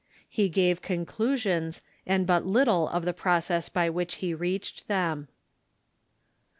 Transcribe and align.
He 0.27 0.49
gave 0.49 0.81
conclusions, 0.81 1.83
and 2.07 2.25
but 2.25 2.43
little 2.43 2.89
of 2.89 3.05
the 3.05 3.13
process 3.13 3.69
by 3.69 3.87
which 3.91 4.15
he 4.15 4.33
reached 4.33 4.87
them. 4.87 5.27